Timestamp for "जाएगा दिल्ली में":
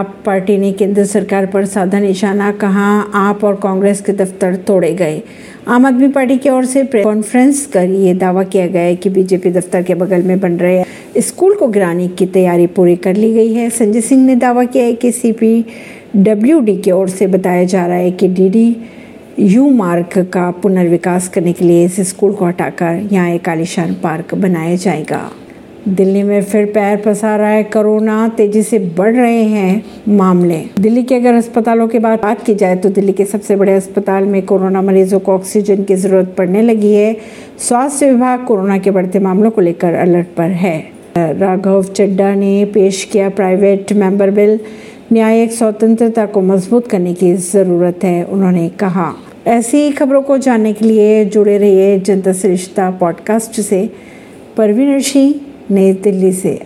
24.76-26.42